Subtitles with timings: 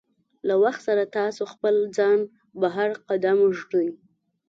[0.47, 2.19] له وخت سره ستاسو خپل ځان
[2.61, 3.87] بهر قدم ږدي.